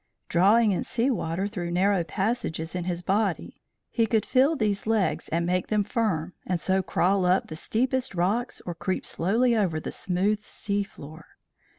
[0.29, 3.61] Drawing in sea water through narrow passages in his body,
[3.91, 8.15] he could fill these legs and make them firm, and so crawl up the steepest
[8.15, 11.37] rocks or creep slowly over the smooth sea floor.